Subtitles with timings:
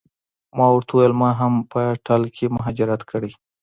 [0.57, 3.31] ما ورته وویل ما هم په ټل کې مهاجرت کړی.